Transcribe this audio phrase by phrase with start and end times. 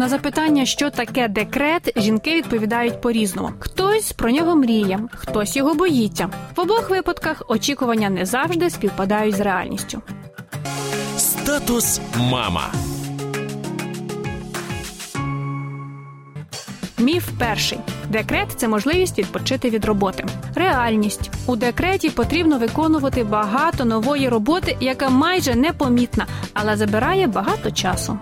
[0.00, 3.50] На запитання, що таке декрет, жінки відповідають по-різному.
[3.58, 6.30] Хтось про нього мріє, хтось його боїться.
[6.56, 10.02] В обох випадках очікування не завжди співпадають з реальністю.
[11.16, 12.72] Статус мама.
[16.98, 20.24] Міф перший: декрет це можливість відпочити від роботи.
[20.54, 28.18] Реальність у декреті потрібно виконувати багато нової роботи, яка майже непомітна, але забирає багато часу.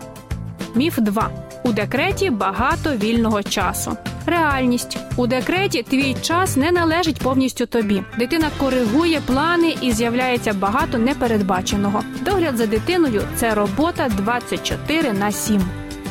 [0.74, 1.47] Міф 2.
[1.64, 3.96] У декреті багато вільного часу.
[4.26, 8.02] Реальність у декреті твій час не належить повністю тобі.
[8.18, 12.02] Дитина коригує плани і з'являється багато непередбаченого.
[12.20, 15.62] Догляд за дитиною це робота 24 на 7.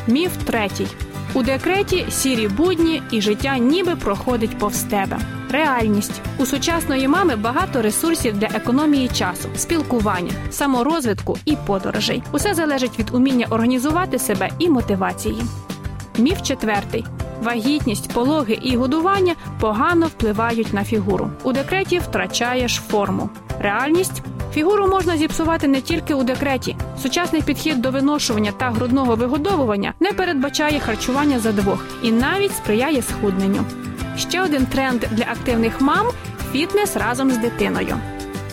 [0.07, 0.87] Міф третій.
[1.33, 5.19] У декреті сірі будні і життя ніби проходить повз тебе.
[5.51, 12.23] Реальність у сучасної мами багато ресурсів для економії часу, спілкування, саморозвитку і подорожей.
[12.31, 15.43] Усе залежить від уміння організувати себе і мотивації.
[16.17, 17.05] Міф четвертий.
[17.43, 21.29] Вагітність, пологи і годування погано впливають на фігуру.
[21.43, 23.29] У декреті втрачаєш форму.
[23.59, 26.75] Реальність фігуру можна зіпсувати не тільки у декреті.
[27.01, 33.01] Сучасний підхід до виношування та грудного вигодовування не передбачає харчування за двох і навіть сприяє
[33.01, 33.65] схудненню.
[34.17, 36.07] Ще один тренд для активних мам
[36.51, 37.97] фітнес разом з дитиною.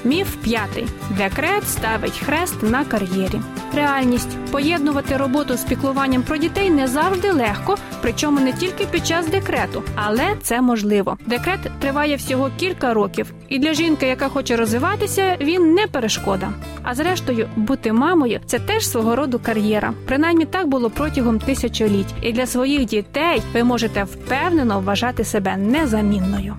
[0.05, 0.87] Міф п'ятий.
[1.19, 3.41] Декрет ставить хрест на кар'єрі.
[3.75, 9.29] Реальність поєднувати роботу з піклуванням про дітей не завжди легко, причому не тільки під час
[9.29, 11.19] декрету, але це можливо.
[11.27, 16.49] Декрет триває всього кілька років, і для жінки, яка хоче розвиватися, він не перешкода.
[16.83, 19.93] А зрештою, бути мамою це теж свого роду кар'єра.
[20.07, 22.15] Принаймні так було протягом тисячоліть.
[22.23, 26.57] І для своїх дітей ви можете впевнено вважати себе незамінною.